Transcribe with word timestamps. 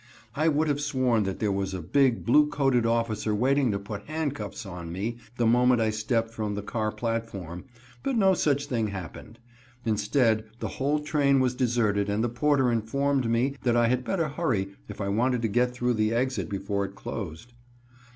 I 0.33 0.47
would 0.47 0.67
have 0.67 0.81
sworn 0.81 1.25
that 1.25 1.37
there 1.37 1.51
was 1.51 1.75
a 1.75 1.79
big, 1.83 2.25
blue 2.25 2.47
coated 2.47 2.87
officer 2.87 3.35
waiting 3.35 3.71
to 3.71 3.77
put 3.77 4.01
handcuffs 4.07 4.65
on 4.65 4.91
me 4.91 5.17
the 5.37 5.45
moment 5.45 5.79
I 5.79 5.91
stepped 5.91 6.31
from 6.31 6.55
the 6.55 6.63
car 6.63 6.91
platform, 6.91 7.65
but 8.01 8.17
no 8.17 8.33
such 8.33 8.65
thing 8.65 8.87
happened. 8.87 9.37
Instead 9.85 10.45
the 10.57 10.67
whole 10.69 11.01
train 11.01 11.39
was 11.39 11.53
deserted 11.53 12.09
and 12.09 12.23
the 12.23 12.29
porter 12.29 12.71
informed 12.71 13.29
me 13.29 13.53
that 13.61 13.75
I 13.77 13.89
had 13.89 14.03
better 14.03 14.27
hurry, 14.29 14.69
if 14.89 14.99
I 14.99 15.07
wanted 15.07 15.43
to 15.43 15.47
get 15.47 15.71
through 15.71 15.93
the 15.93 16.15
exit 16.15 16.49
before 16.49 16.83
it 16.83 16.95
closed. 16.95 17.53